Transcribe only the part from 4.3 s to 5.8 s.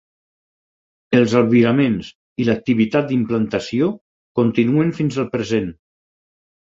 continuen fins al present.